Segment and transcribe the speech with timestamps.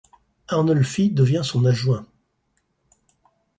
[0.47, 2.07] Arnulphy devient son adjoint.